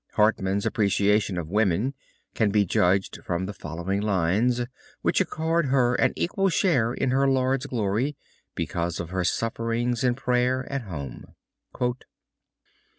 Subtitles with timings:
[0.13, 1.93] Hartman's appreciation of women
[2.33, 4.61] can be judged from the following lines,
[5.03, 8.17] which accord her an equal share in her lord's glory
[8.55, 11.35] because of her sufferings in prayer at home.